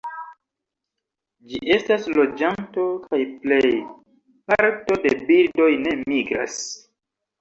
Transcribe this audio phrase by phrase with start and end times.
[1.49, 3.71] Ĝi estas loĝanto, kaj plej
[4.53, 6.57] parto de birdoj ne migras.